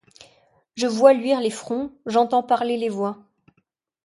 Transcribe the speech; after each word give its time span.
Je 0.73 0.87
vois 0.87 1.13
luire 1.13 1.41
les 1.41 1.51
fronts, 1.51 1.91
j'entends 2.07 2.41
parler 2.41 2.75
les 2.75 2.89
voix; 2.89 3.19